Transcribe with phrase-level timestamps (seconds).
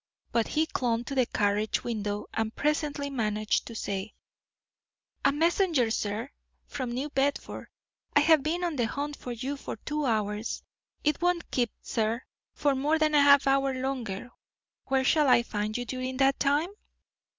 [0.31, 4.15] But he clung to the carriage window and presently managed to say:
[5.23, 6.31] "A messenger, sir,
[6.65, 7.67] from New Bedford.
[8.15, 10.63] I have been on the hunt for you for two hours.
[11.03, 12.23] It won't keep, sir,
[12.55, 14.31] for more than a half hour longer.
[14.85, 16.69] Where shall I find you during that time?"